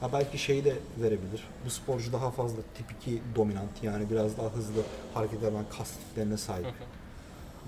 Ha 0.00 0.12
belki 0.12 0.38
şey 0.38 0.64
de 0.64 0.76
verebilir. 1.02 1.48
Bu 1.66 1.70
sporcu 1.70 2.12
daha 2.12 2.30
fazla 2.30 2.56
tip 2.76 2.86
2 3.02 3.22
dominant 3.36 3.82
yani 3.82 4.10
biraz 4.10 4.36
daha 4.38 4.48
hızlı 4.48 4.82
hareket 5.14 5.42
eden 5.42 5.64
kas 5.78 5.90
tiplerine 5.92 6.36
sahip. 6.36 6.66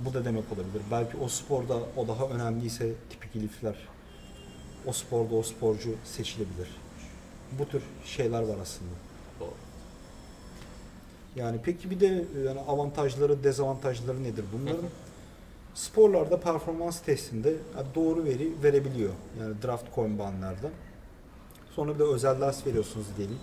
Bu 0.04 0.14
da 0.14 0.24
demek 0.24 0.44
olabilir. 0.52 0.82
Belki 0.90 1.16
o 1.16 1.28
sporda 1.28 1.76
o 1.96 2.08
daha 2.08 2.24
önemliyse 2.24 2.92
tip 3.10 3.24
2 3.24 3.42
lifler 3.42 3.74
o 4.86 4.92
sporda 4.92 5.34
o 5.34 5.42
sporcu 5.42 5.94
seçilebilir. 6.04 6.68
Bu 7.58 7.68
tür 7.68 7.82
şeyler 8.04 8.42
var 8.42 8.56
aslında. 8.62 8.90
Doğru. 9.40 9.54
Yani 11.36 11.60
peki 11.64 11.90
bir 11.90 12.00
de 12.00 12.24
yani 12.46 12.60
avantajları, 12.60 13.44
dezavantajları 13.44 14.24
nedir 14.24 14.44
bunların? 14.52 14.86
Sporlarda 15.74 16.40
performans 16.40 17.00
testinde 17.00 17.54
yani 17.76 17.86
doğru 17.94 18.24
veri 18.24 18.62
verebiliyor. 18.62 19.12
Yani 19.40 19.54
draft 19.62 19.94
combine'larda. 19.94 20.70
Sonra 21.74 21.94
bir 21.94 21.98
de 21.98 22.04
özel 22.04 22.40
ders 22.40 22.66
veriyorsunuz 22.66 23.06
diyelim. 23.16 23.38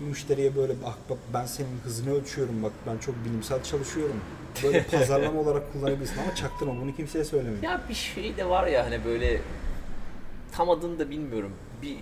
Müşteriye 0.00 0.56
böyle 0.56 0.82
bak 0.82 0.98
bak 1.10 1.18
ben 1.34 1.46
senin 1.46 1.78
hızını 1.84 2.14
ölçüyorum 2.14 2.62
bak 2.62 2.72
ben 2.86 2.98
çok 2.98 3.14
bilimsel 3.24 3.62
çalışıyorum. 3.62 4.20
Böyle 4.62 4.82
pazarlama 4.90 5.40
olarak 5.40 5.72
kullanabilirsin 5.72 6.18
ama 6.18 6.34
çaktırma 6.34 6.80
bunu 6.82 6.96
kimseye 6.96 7.24
söylemeyin. 7.24 7.62
Ya 7.62 7.80
bir 7.88 7.94
şey 7.94 8.36
de 8.36 8.48
var 8.48 8.66
ya 8.66 8.84
hani 8.84 9.04
böyle 9.04 9.40
tam 10.52 10.70
adını 10.70 10.98
da 10.98 11.10
bilmiyorum. 11.10 11.52
Bir 11.82 11.96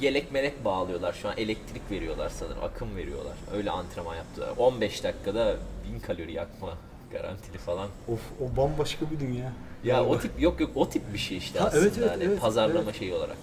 yelek 0.00 0.32
melek 0.32 0.64
bağlıyorlar 0.64 1.12
şu 1.12 1.28
an 1.28 1.34
elektrik 1.36 1.90
veriyorlar 1.90 2.28
sanırım 2.28 2.64
akım 2.64 2.96
veriyorlar. 2.96 3.36
Öyle 3.54 3.70
antrenman 3.70 4.16
yaptılar. 4.16 4.48
15 4.58 5.04
dakikada 5.04 5.56
1000 5.92 6.00
kalori 6.00 6.32
yakma 6.32 6.68
garantili 7.12 7.58
falan. 7.58 7.88
Of 8.08 8.20
o 8.40 8.56
bambaşka 8.56 9.06
bir 9.10 9.20
dünya. 9.20 9.52
Ya 9.84 9.96
Vallahi. 9.96 10.08
o 10.08 10.18
tip 10.18 10.42
yok 10.42 10.60
yok 10.60 10.70
o 10.74 10.88
tip 10.88 11.12
bir 11.12 11.18
şey 11.18 11.36
işte 11.36 11.58
Ha, 11.58 11.66
aslında 11.66 11.82
evet, 11.82 11.98
evet, 11.98 12.10
hani 12.10 12.24
evet, 12.24 12.40
pazarlama 12.40 12.84
evet. 12.84 12.98
şeyi 12.98 13.14
olarak. 13.14 13.36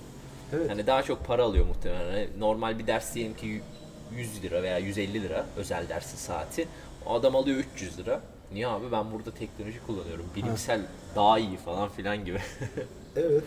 Evet. 0.54 0.70
Hani 0.70 0.88
daha 0.88 1.04
çok 1.04 1.26
para 1.26 1.44
alıyor 1.44 1.66
muhtemelen. 1.66 2.12
Hani 2.12 2.28
normal 2.40 2.80
bir 2.80 2.88
ders 2.88 3.16
diyelim 3.16 3.34
ki 3.36 3.62
100 4.16 4.44
lira 4.44 4.64
veya 4.64 4.78
150 4.78 5.24
lira 5.24 5.46
özel 5.58 5.90
dersi 5.90 6.18
saati. 6.18 6.68
O 7.06 7.14
adam 7.14 7.36
alıyor 7.36 7.58
300 7.76 8.00
lira. 8.00 8.22
Niye 8.54 8.68
abi 8.68 8.92
ben 8.92 9.12
burada 9.12 9.32
teknoloji 9.32 9.80
kullanıyorum. 9.88 10.26
Bilimsel 10.36 10.82
daha 11.16 11.40
iyi 11.40 11.58
falan 11.58 11.90
filan 11.90 12.26
gibi. 12.26 12.40
Evet. 13.16 13.44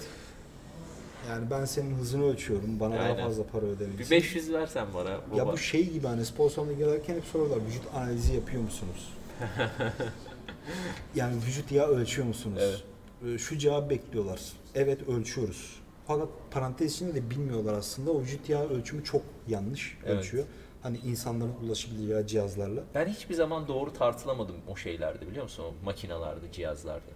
Yani 1.28 1.50
ben 1.50 1.64
senin 1.64 1.94
hızını 1.94 2.24
ölçüyorum. 2.24 2.80
Bana 2.80 2.98
Aynen. 2.98 3.18
daha 3.18 3.26
fazla 3.26 3.46
para 3.46 3.62
bir 3.62 3.66
ödemelisin. 3.68 4.10
500 4.10 4.52
versen 4.52 4.86
bana 4.94 5.20
baba. 5.30 5.36
Ya 5.36 5.46
bu 5.46 5.58
şey 5.58 5.90
gibi 5.90 6.06
hani 6.06 6.24
spor 6.24 6.50
salonuna 6.50 6.72
gelirken 6.72 7.14
hep 7.14 7.24
soruyorlar 7.24 7.66
vücut 7.66 7.82
analizi 7.94 8.34
yapıyor 8.34 8.62
musunuz? 8.62 9.12
yani 11.14 11.36
vücut 11.46 11.72
yağı 11.72 11.86
ölçüyor 11.88 12.26
musunuz? 12.28 12.62
Evet. 12.62 13.34
Ee, 13.34 13.38
Şu 13.38 13.58
cevap 13.58 13.90
bekliyorlar. 13.90 14.40
Evet 14.74 15.08
ölçüyoruz. 15.08 15.80
Fakat 16.06 16.28
parantez 16.50 16.94
içinde 16.94 17.14
de 17.14 17.30
bilmiyorlar 17.30 17.74
aslında. 17.74 18.10
O 18.10 18.20
vücut 18.20 18.48
yağı 18.48 18.68
ölçümü 18.68 19.04
çok 19.04 19.22
yanlış 19.48 19.98
Evet. 20.06 20.18
ölçüyor. 20.18 20.44
Hani 20.84 20.98
insanların 20.98 21.54
ulaşabileceği 21.66 22.26
cihazlarla. 22.26 22.82
Ben 22.94 23.06
hiçbir 23.06 23.34
zaman 23.34 23.68
doğru 23.68 23.92
tartılamadım 23.92 24.56
o 24.68 24.76
şeylerde 24.76 25.26
biliyor 25.26 25.42
musun? 25.42 25.64
O 25.64 25.84
makinalarda, 25.84 26.52
cihazlarda. 26.52 27.10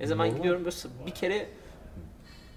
Ne 0.00 0.06
zaman 0.06 0.26
Normal. 0.26 0.38
gidiyorum 0.38 0.64
böyle 0.64 1.06
bir 1.06 1.10
kere 1.14 1.48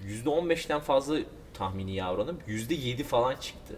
%15'ten 0.07 0.79
fazla 0.79 1.17
tahmini 1.53 1.95
yağ 1.95 2.13
oranım 2.13 2.39
%7 2.47 3.03
falan 3.03 3.36
çıktı. 3.36 3.75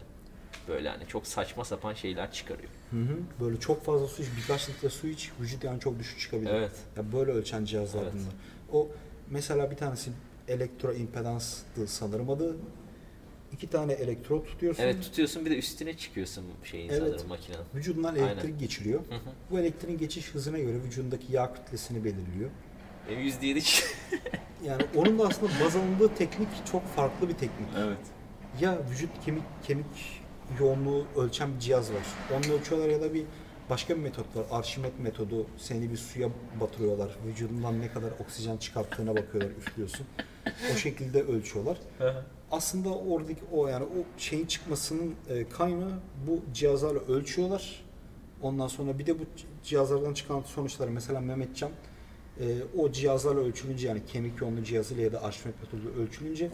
Böyle 0.67 0.89
hani 0.89 1.07
çok 1.07 1.27
saçma 1.27 1.65
sapan 1.65 1.93
şeyler 1.93 2.31
çıkarıyor. 2.31 2.69
Hı 2.91 2.97
hı. 2.97 3.17
Böyle 3.39 3.59
çok 3.59 3.83
fazla 3.83 4.07
su 4.07 4.21
iç, 4.21 4.29
birkaç 4.37 4.69
litre 4.69 4.89
su 4.89 5.07
iç, 5.07 5.31
vücut 5.41 5.63
yani 5.63 5.79
çok 5.79 5.99
düşük 5.99 6.19
çıkabilir. 6.19 6.51
Evet. 6.53 6.71
Ya 6.97 7.11
böyle 7.11 7.31
ölçen 7.31 7.65
cihazlar 7.65 8.03
Evet. 8.03 8.13
bunlar. 8.13 8.33
O 8.81 8.87
mesela 9.29 9.71
bir 9.71 9.77
tanesi 9.77 10.11
elektro 10.47 10.93
impedanstı 10.93 11.87
sanırım 11.87 12.29
adı. 12.29 12.55
İki 13.53 13.67
tane 13.69 13.93
elektrot 13.93 14.47
tutuyorsun. 14.47 14.83
Evet 14.83 15.01
tutuyorsun 15.01 15.45
bir 15.45 15.51
de 15.51 15.57
üstüne 15.57 15.97
çıkıyorsun 15.97 16.43
şeyin 16.63 16.89
Evet. 16.89 16.99
sanırım 16.99 17.27
makinenin. 17.27 17.63
Vücudundan 17.75 18.13
Aynen. 18.13 18.27
elektrik 18.27 18.59
geçiriyor. 18.59 18.99
Hı 18.99 19.15
hı. 19.15 19.19
Bu 19.51 19.59
elektriğin 19.59 19.97
geçiş 19.97 20.33
hızına 20.35 20.59
göre 20.59 20.83
vücudundaki 20.83 21.33
yağ 21.33 21.53
kütlesini 21.53 22.03
belirliyor. 22.03 22.49
Benim 23.09 23.21
%7 23.27 23.61
çık- 23.61 23.97
Yani 24.65 24.81
onun 24.95 25.19
da 25.19 25.27
aslında 25.27 25.51
baz 25.65 25.75
alındığı 25.75 26.15
teknik 26.15 26.47
çok 26.71 26.87
farklı 26.87 27.29
bir 27.29 27.33
teknik. 27.33 27.67
Evet. 27.77 27.97
Ya 28.61 28.77
vücut 28.91 29.09
kemik 29.25 29.43
kemik 29.67 29.85
yoğunluğu 30.59 31.05
ölçen 31.17 31.55
bir 31.55 31.59
cihaz 31.59 31.91
var. 31.91 32.01
Onu 32.33 32.53
ölçüyorlar 32.53 32.89
ya 32.89 33.01
da 33.01 33.13
bir 33.13 33.23
başka 33.69 33.95
bir 33.95 34.01
metot 34.01 34.35
var. 34.35 34.45
Arşimet 34.51 34.99
metodu. 34.99 35.47
Seni 35.57 35.91
bir 35.91 35.97
suya 35.97 36.29
batırıyorlar. 36.61 37.09
Vücudundan 37.27 37.81
ne 37.81 37.87
kadar 37.91 38.11
oksijen 38.19 38.57
çıkarttığına 38.57 39.15
bakıyorlar, 39.15 39.51
üflüyorsun. 39.57 40.05
O 40.73 40.77
şekilde 40.77 41.21
ölçüyorlar. 41.21 41.77
Aslında 42.51 42.89
oradaki 42.89 43.41
o 43.51 43.67
yani 43.67 43.83
o 43.83 44.19
şeyin 44.19 44.45
çıkmasının 44.45 45.15
e, 45.29 45.49
kaynağı 45.49 45.99
bu 46.27 46.41
cihazlarla 46.53 46.99
ölçüyorlar. 46.99 47.85
Ondan 48.41 48.67
sonra 48.67 48.99
bir 48.99 49.05
de 49.05 49.19
bu 49.19 49.23
cihazlardan 49.63 50.13
çıkan 50.13 50.41
sonuçları 50.41 50.91
mesela 50.91 51.19
Mehmetcan 51.19 51.71
e, 52.39 52.45
o 52.77 52.91
cihazlarla 52.91 53.39
ölçülünce 53.39 53.87
yani 53.87 54.05
kemik 54.05 54.41
yoğunluğu 54.41 54.63
cihazıyla 54.63 55.03
ya 55.03 55.13
da 55.13 55.23
arşimet 55.23 55.55
metodu 55.61 55.93
ölçülünce 55.99 56.51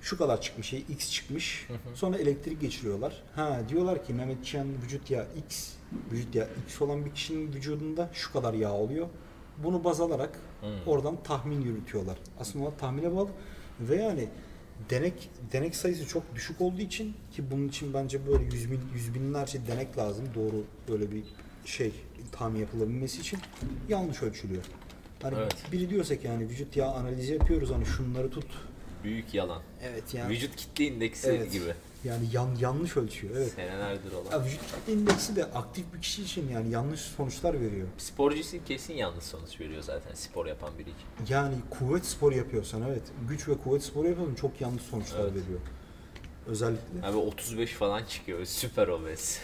şu 0.00 0.18
kadar 0.18 0.40
çıkmış 0.40 0.66
şey 0.66 0.84
X 0.88 1.12
çıkmış. 1.12 1.68
Sonra 1.94 2.18
elektrik 2.18 2.60
geçiriyorlar. 2.60 3.22
Ha 3.34 3.60
diyorlar 3.68 4.04
ki 4.04 4.14
Mehmetcan 4.14 4.66
vücut 4.84 5.10
yağı 5.10 5.26
X, 5.46 5.72
vücut 6.12 6.34
yağı 6.34 6.48
X 6.66 6.82
olan 6.82 7.04
bir 7.04 7.10
kişinin 7.10 7.52
vücudunda 7.52 8.10
şu 8.12 8.32
kadar 8.32 8.54
yağ 8.54 8.72
oluyor. 8.72 9.06
Bunu 9.58 9.84
baz 9.84 10.00
alarak 10.00 10.40
Hmm. 10.60 10.68
oradan 10.86 11.16
tahmin 11.24 11.60
yürütüyorlar. 11.60 12.18
Aslında 12.40 12.64
onlar 12.64 12.78
tahmine 12.78 13.16
bağlı 13.16 13.28
ve 13.80 13.96
yani 13.96 14.28
denek 14.90 15.30
denek 15.52 15.76
sayısı 15.76 16.06
çok 16.08 16.34
düşük 16.34 16.60
olduğu 16.60 16.80
için 16.80 17.14
ki 17.32 17.50
bunun 17.50 17.68
için 17.68 17.94
bence 17.94 18.26
böyle 18.26 18.44
yüz, 18.44 18.70
bin, 18.70 18.80
yüz 18.94 19.14
binlerce 19.14 19.66
denek 19.66 19.98
lazım 19.98 20.24
doğru 20.34 20.64
böyle 20.88 21.10
bir 21.12 21.22
şey 21.64 21.92
tahmin 22.32 22.60
yapılabilmesi 22.60 23.20
için 23.20 23.38
yanlış 23.88 24.22
ölçülüyor. 24.22 24.64
Hani 25.22 25.34
Evet. 25.38 25.54
biri 25.72 25.90
diyorsa 25.90 26.16
ki 26.20 26.26
yani 26.26 26.48
vücut 26.48 26.76
yağ 26.76 26.86
analizi 26.86 27.32
yapıyoruz 27.32 27.70
hani 27.70 27.86
şunları 27.86 28.30
tut. 28.30 28.46
Büyük 29.04 29.34
yalan. 29.34 29.62
Evet 29.82 30.14
yani 30.14 30.32
Vücut 30.32 30.56
kitle 30.56 30.84
indeksi 30.84 31.28
Evet. 31.28 31.52
gibi. 31.52 31.74
Yani 32.04 32.24
yan, 32.32 32.48
yanlış 32.60 32.96
ölçüyor. 32.96 33.36
Evet. 33.36 33.52
Senelerdir 33.52 34.12
olan. 34.12 34.30
Ya 34.32 34.44
vücut 34.44 34.60
kitle 34.60 34.92
indeksi 34.92 35.36
de 35.36 35.44
aktif 35.44 35.84
bir 35.94 36.00
kişi 36.02 36.22
için 36.22 36.48
yani 36.48 36.70
yanlış 36.70 37.00
sonuçlar 37.00 37.60
veriyor. 37.60 37.86
Sporcusu 37.98 38.64
kesin 38.64 38.94
yanlış 38.94 39.24
sonuç 39.24 39.60
veriyor 39.60 39.82
zaten 39.82 40.14
spor 40.14 40.46
yapan 40.46 40.70
biri 40.78 40.88
için. 40.90 41.34
Yani 41.34 41.54
kuvvet 41.70 42.06
sporu 42.06 42.36
yapıyorsan 42.36 42.82
evet 42.82 43.02
güç 43.28 43.48
ve 43.48 43.54
kuvvet 43.54 43.82
sporu 43.84 44.08
yapıyorsan 44.08 44.34
çok 44.34 44.60
yanlış 44.60 44.82
sonuçlar 44.82 45.20
Evet. 45.20 45.30
veriyor. 45.32 45.60
Özellikle. 46.46 47.06
Abi 47.06 47.16
35 47.16 47.72
falan 47.72 48.04
çıkıyor. 48.04 48.44
Süper 48.44 48.88
obez. 48.88 49.40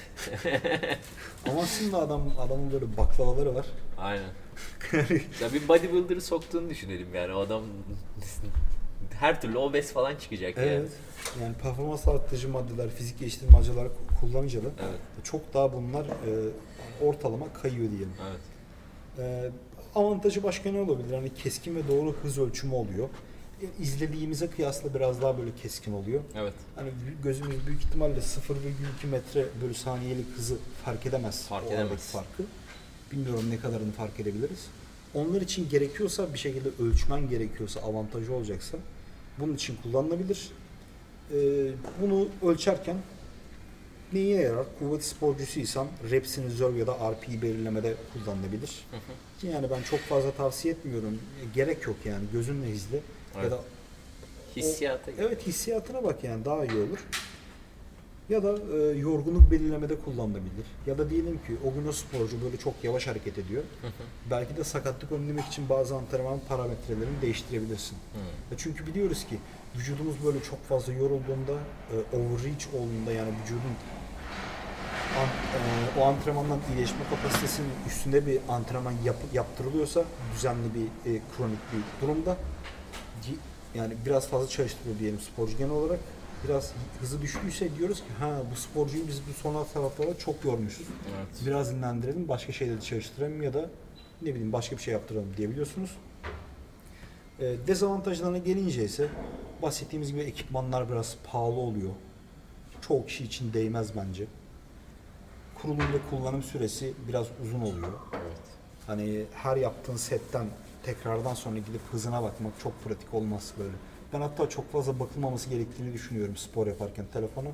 Ama 1.50 1.62
aslında 1.62 1.98
adam 1.98 2.32
adamın 2.38 2.72
böyle 2.72 2.96
baklavaları 2.96 3.54
var. 3.54 3.66
Aynen. 3.98 4.30
ya 5.40 5.52
bir 5.52 5.68
bodybuilder'ı 5.68 6.20
soktuğunu 6.20 6.70
düşünelim 6.70 7.14
yani 7.14 7.34
o 7.34 7.40
adam 7.40 7.62
her 9.20 9.40
türlü 9.40 9.58
obez 9.58 9.92
falan 9.92 10.16
çıkacak 10.16 10.56
yani. 10.56 10.68
Evet. 10.68 10.90
Yani 11.42 11.54
performans 11.54 12.08
arttırıcı 12.08 12.48
maddeler, 12.48 12.90
fizik 12.90 13.18
geliştirme 13.18 13.52
maddeler 13.52 13.88
kullanınca 14.20 14.60
da 14.62 14.68
Evet. 14.88 15.00
çok 15.24 15.54
daha 15.54 15.72
bunlar 15.72 16.04
e, 16.04 16.32
ortalama 17.04 17.52
kayıyor 17.52 17.90
diyelim. 17.90 18.12
Evet. 18.30 18.40
E, 19.18 19.50
avantajı 19.94 20.42
başka 20.42 20.72
ne 20.72 20.80
olabilir? 20.80 21.14
Hani 21.14 21.34
keskin 21.34 21.76
ve 21.76 21.88
doğru 21.88 22.12
hız 22.22 22.38
ölçümü 22.38 22.74
oluyor. 22.74 23.08
E, 23.62 23.82
izlediğimize 23.82 24.46
kıyasla 24.50 24.94
biraz 24.94 25.22
daha 25.22 25.38
böyle 25.38 25.50
keskin 25.62 25.92
oluyor. 25.92 26.20
Evet. 26.34 26.54
Hani 26.76 26.90
gözümüz 27.24 27.66
büyük 27.66 27.84
ihtimalle 27.84 28.18
0,2 28.18 29.06
metre 29.10 29.44
bölü 29.62 29.74
saniyelik 29.74 30.26
hızı 30.36 30.56
fark 30.84 31.06
edemez. 31.06 31.46
Fark 31.48 31.66
edemez. 31.72 32.00
Farkı. 32.12 32.42
Bilmiyorum 33.12 33.44
ne 33.50 33.58
kadarını 33.58 33.92
fark 33.92 34.20
edebiliriz. 34.20 34.66
Onlar 35.14 35.40
için 35.40 35.68
gerekiyorsa 35.68 36.34
bir 36.34 36.38
şekilde 36.38 36.68
ölçmen 36.82 37.28
gerekiyorsa 37.28 37.80
avantajı 37.80 38.34
olacaksa 38.34 38.78
bunun 39.38 39.54
için 39.54 39.76
kullanılabilir. 39.82 40.50
e, 41.32 41.36
bunu 42.02 42.28
ölçerken 42.42 42.96
neye 44.12 44.36
yarar? 44.40 44.66
Kuvvet 44.78 45.04
sporcusuysan 45.04 45.86
reps 46.10 46.38
in 46.38 46.44
reserve 46.44 46.78
ya 46.78 46.86
da 46.86 46.92
RP 47.12 47.42
belirlemede 47.42 47.94
kullanılabilir. 48.12 48.86
Yani 49.42 49.70
ben 49.70 49.82
çok 49.82 50.00
fazla 50.00 50.30
tavsiye 50.32 50.74
etmiyorum. 50.74 51.18
Gerek 51.54 51.86
yok 51.86 51.96
yani 52.04 52.24
gözünle 52.32 52.70
izle. 52.70 53.00
Evet. 53.34 53.44
Ya 53.44 53.50
da 53.50 53.60
Hissiyata 54.56 55.10
Evet 55.18 55.46
hissiyatına 55.46 56.04
bak 56.04 56.24
yani 56.24 56.44
daha 56.44 56.64
iyi 56.64 56.82
olur. 56.82 56.98
Ya 58.28 58.42
da 58.42 58.54
e, 58.78 58.98
yorgunluk 58.98 59.50
belirlemede 59.50 59.96
kullanılabilir. 60.00 60.66
Ya 60.86 60.98
da 60.98 61.10
diyelim 61.10 61.32
ki 61.34 61.56
o 61.64 61.74
gün 61.74 61.88
o 61.88 61.92
sporcu 61.92 62.42
böyle 62.44 62.56
çok 62.56 62.74
yavaş 62.84 63.06
hareket 63.06 63.38
ediyor. 63.38 63.62
Belki 64.30 64.56
de 64.56 64.64
sakatlık 64.64 65.12
önlemek 65.12 65.44
için 65.44 65.68
bazı 65.68 65.94
antrenman 65.96 66.38
parametrelerini 66.48 67.22
değiştirebilirsin. 67.22 67.98
E 68.52 68.54
çünkü 68.56 68.86
biliyoruz 68.86 69.26
ki 69.26 69.38
vücudumuz 69.78 70.14
böyle 70.24 70.42
çok 70.42 70.64
fazla 70.64 70.92
yorulduğunda, 70.92 71.52
e, 71.92 72.16
overreach 72.16 72.66
olduğunda 72.74 73.12
yani 73.12 73.30
vücudun 73.42 73.74
an- 75.18 75.26
e, 75.58 76.00
o 76.00 76.04
antrenmandan 76.04 76.58
iyileşme 76.70 76.98
kapasitesinin 77.10 77.68
üstünde 77.86 78.26
bir 78.26 78.38
antrenman 78.48 78.94
yap- 79.04 79.32
yaptırılıyorsa 79.34 80.04
düzenli 80.34 80.66
bir 80.74 81.10
e, 81.14 81.20
kronik 81.36 81.58
bir 81.72 82.06
durumda 82.06 82.36
yani 83.74 83.94
biraz 84.06 84.28
fazla 84.28 84.48
çalıştırıyor 84.48 84.98
diyelim 84.98 85.20
sporcu 85.20 85.58
genel 85.58 85.70
olarak 85.72 85.98
biraz 86.44 86.72
hızı 87.00 87.22
düştüyse 87.22 87.76
diyoruz 87.76 87.98
ki 87.98 88.12
ha 88.18 88.42
bu 88.52 88.56
sporcuyu 88.56 89.08
biz 89.08 89.20
bu 89.28 89.32
son 89.42 89.54
haftalarda 89.54 90.18
çok 90.18 90.44
yormuşuz. 90.44 90.86
Evet. 91.16 91.46
Biraz 91.46 91.70
dinlendirelim 91.70 92.28
başka 92.28 92.52
şeyleri 92.52 92.82
çalıştıralım 92.82 93.42
ya 93.42 93.54
da 93.54 93.70
ne 94.22 94.30
bileyim 94.30 94.52
başka 94.52 94.76
bir 94.76 94.82
şey 94.82 94.92
yaptıralım 94.94 95.36
diyebiliyorsunuz. 95.36 95.96
E, 97.40 97.56
dezavantajlarına 97.66 98.38
gelince 98.38 98.84
ise 98.84 99.08
bahsettiğimiz 99.62 100.10
gibi 100.10 100.20
ekipmanlar 100.20 100.90
biraz 100.90 101.16
pahalı 101.32 101.60
oluyor. 101.60 101.92
Çoğu 102.80 103.06
kişi 103.06 103.24
için 103.24 103.52
değmez 103.52 103.96
bence. 103.96 104.26
Kurulum 105.54 105.78
ve 105.78 105.98
kullanım 106.10 106.42
süresi 106.42 106.94
biraz 107.08 107.26
uzun 107.42 107.60
oluyor. 107.60 107.92
Evet. 108.12 108.38
Hani 108.86 109.24
her 109.34 109.56
yaptığın 109.56 109.96
setten 109.96 110.46
tekrardan 110.82 111.34
sonra 111.34 111.58
gidip 111.58 111.80
hızına 111.92 112.22
bakmak 112.22 112.52
çok 112.62 112.84
pratik 112.84 113.14
olmaz 113.14 113.52
böyle. 113.58 113.74
Ben 114.12 114.20
hatta 114.20 114.48
çok 114.48 114.72
fazla 114.72 115.00
bakılmaması 115.00 115.50
gerektiğini 115.50 115.92
düşünüyorum 115.92 116.36
spor 116.36 116.66
yaparken 116.66 117.04
telefona. 117.12 117.48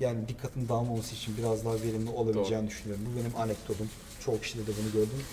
Yani 0.00 0.28
dikkatin 0.28 0.68
dağılmaması 0.68 1.14
için 1.14 1.36
biraz 1.38 1.64
daha 1.64 1.74
verimli 1.74 2.10
olabileceğini 2.10 2.68
düşünüyorum. 2.68 3.04
Bu 3.12 3.20
benim 3.20 3.36
anekdotum. 3.36 3.90
Çoğu 4.20 4.40
kişide 4.40 4.66
de 4.66 4.70
bunu 4.82 4.92
gördüm. 4.92 5.24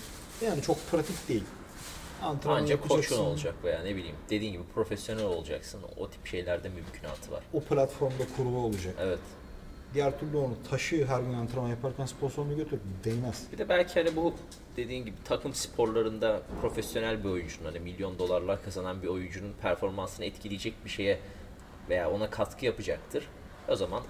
Yani 0.44 0.62
çok 0.62 0.90
pratik 0.90 1.28
değil. 1.28 1.44
Antrenman 2.22 2.62
Ancak 2.62 2.70
yapacaksın. 2.70 3.18
olacak 3.18 3.54
veya 3.64 3.82
ne 3.82 3.96
bileyim 3.96 4.16
dediğin 4.30 4.52
gibi 4.52 4.62
profesyonel 4.74 5.24
olacaksın. 5.24 5.80
O 5.96 6.10
tip 6.10 6.26
şeylerde 6.26 6.68
mümkünatı 6.68 7.32
var. 7.32 7.42
O 7.52 7.60
platformda 7.60 8.24
kurulu 8.36 8.58
olacak. 8.58 8.94
Evet. 9.00 9.18
Diğer 9.94 10.18
türlü 10.20 10.36
onu 10.36 10.54
taşı 10.70 11.06
her 11.06 11.20
gün 11.20 11.32
antrenman 11.32 11.68
yaparken 11.68 12.06
spor 12.06 12.30
salonuna 12.30 12.52
götür. 12.54 12.80
Değmez. 13.04 13.42
Bir 13.52 13.58
de 13.58 13.68
belki 13.68 13.94
hani 13.94 14.16
bu 14.16 14.34
dediğin 14.76 15.04
gibi 15.04 15.16
takım 15.24 15.54
sporlarında 15.54 16.42
profesyonel 16.60 17.24
bir 17.24 17.28
oyuncunun 17.28 17.64
hani 17.64 17.80
milyon 17.80 18.18
dolarlar 18.18 18.64
kazanan 18.64 19.02
bir 19.02 19.08
oyuncunun 19.08 19.52
performansını 19.62 20.24
etkileyecek 20.26 20.84
bir 20.84 20.90
şeye 20.90 21.18
veya 21.88 22.10
ona 22.10 22.30
katkı 22.30 22.64
yapacaktır. 22.66 23.28
O 23.68 23.76
zaman 23.76 24.02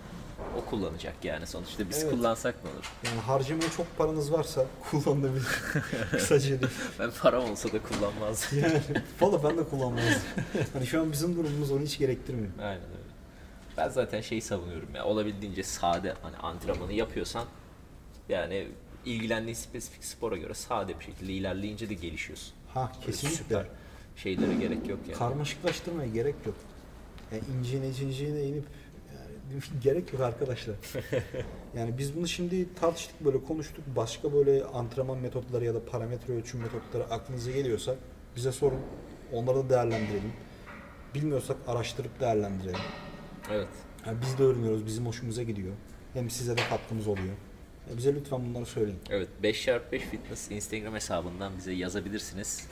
o 0.58 0.64
kullanacak 0.70 1.14
yani 1.24 1.46
sonuçta 1.46 1.88
biz 1.88 2.02
Evet. 2.02 2.10
kullansak 2.12 2.54
ne 2.64 2.70
olur? 2.70 2.92
Yani 3.04 3.20
harcamaya 3.20 3.70
çok 3.70 3.98
paranız 3.98 4.32
varsa 4.32 4.66
kullanılabilir. 4.90 5.46
Kısaca 6.10 6.44
diyeyim. 6.48 6.68
Ben 6.98 7.10
param 7.22 7.50
olsa 7.50 7.72
da 7.72 7.78
kullanmazdım. 7.82 8.58
Yani 8.58 8.80
valla 9.20 9.44
ben 9.44 9.58
de 9.58 9.64
kullanmazdım. 9.64 10.22
Hani 10.72 10.86
şu 10.86 11.00
an 11.00 11.12
bizim 11.12 11.36
durumumuz 11.36 11.70
onu 11.72 11.80
hiç 11.80 11.98
gerektirmiyor. 11.98 12.48
Aynen 12.58 12.74
öyle. 12.82 13.05
Ben 13.76 13.88
zaten 13.88 14.20
şeyi 14.20 14.42
savunuyorum 14.42 14.94
ya 14.94 15.04
olabildiğince 15.04 15.62
sade 15.62 16.14
hani 16.22 16.36
antrenmanı 16.36 16.92
yapıyorsan 16.92 17.44
yani 18.28 18.68
ilgilendiğin 19.04 19.54
spesifik 19.54 20.04
spora 20.04 20.36
göre 20.36 20.54
sade 20.54 20.98
bir 20.98 21.04
şekilde 21.04 21.32
ilerleyince 21.32 21.88
de 21.88 21.94
gelişiyorsun. 21.94 22.54
Ha 22.74 22.92
Böyle 22.94 23.06
kesinlikle. 23.06 23.36
Süper 23.36 23.66
şeylere 24.16 24.54
gerek 24.54 24.88
yok 24.88 24.98
yani. 25.08 25.18
Karmaşıklaştırmaya 25.18 26.08
gerek 26.08 26.34
yok. 26.46 26.54
Yani 27.32 27.42
inciğine 27.58 27.92
cinciğine 27.92 28.42
inip 28.42 28.64
yani 29.14 29.80
gerek 29.82 30.12
yok 30.12 30.22
arkadaşlar. 30.22 30.76
yani 31.76 31.98
biz 31.98 32.16
bunu 32.16 32.28
şimdi 32.28 32.74
tartıştık 32.74 33.24
böyle 33.24 33.44
konuştuk. 33.44 33.84
Başka 33.96 34.32
böyle 34.32 34.64
antrenman 34.64 35.18
metotları 35.18 35.64
ya 35.64 35.74
da 35.74 35.84
parametre 35.84 36.34
ölçüm 36.34 36.60
metotları 36.60 37.04
aklınıza 37.04 37.50
geliyorsa 37.50 37.94
bize 38.36 38.52
sorun. 38.52 38.80
Onları 39.32 39.56
da 39.56 39.68
değerlendirelim. 39.70 40.32
Bilmiyorsak 41.14 41.56
araştırıp 41.66 42.20
değerlendirelim. 42.20 42.80
Evet. 43.54 43.68
Yani 44.06 44.18
biz 44.22 44.38
de 44.38 44.42
öğreniyoruz, 44.42 44.86
bizim 44.86 45.06
hoşumuza 45.06 45.42
gidiyor. 45.42 45.72
Hem 46.14 46.30
size 46.30 46.56
de 46.56 46.60
katkımız 46.68 47.08
oluyor. 47.08 47.34
Ya 47.90 47.96
bize 47.96 48.14
lütfen 48.14 48.46
bunları 48.46 48.66
söyleyin. 48.66 48.98
Evet 49.10 49.28
5x5 49.42 49.98
Fitness 49.98 50.50
Instagram 50.50 50.94
hesabından 50.94 51.52
bize 51.58 51.72
yazabilirsiniz. 51.72 52.66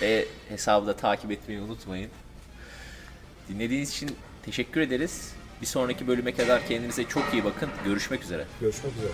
Ve 0.00 0.24
hesabı 0.48 0.86
da 0.86 0.96
takip 0.96 1.30
etmeyi 1.30 1.60
unutmayın. 1.60 2.10
Dinlediğiniz 3.48 3.90
için 3.90 4.10
teşekkür 4.42 4.80
ederiz. 4.80 5.34
Bir 5.60 5.66
sonraki 5.66 6.06
bölüme 6.08 6.34
kadar 6.34 6.66
kendinize 6.66 7.04
çok 7.04 7.24
iyi 7.32 7.44
bakın. 7.44 7.68
Görüşmek 7.84 8.22
üzere. 8.22 8.44
Görüşmek 8.60 8.92
üzere. 8.96 9.12